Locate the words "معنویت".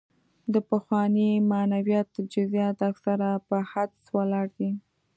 1.51-2.09